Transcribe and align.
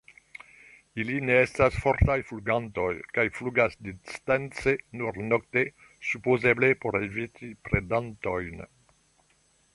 Ili 1.01 1.17
ne 1.25 1.35
estas 1.41 1.75
fortaj 1.83 2.15
flugantoj 2.29 2.87
kaj 3.17 3.25
flugas 3.37 3.77
distance 3.91 4.75
nur 5.03 5.21
nokte, 5.29 5.65
supozeble 6.13 6.73
por 6.87 7.01
eviti 7.03 7.53
predantojn. 7.69 8.67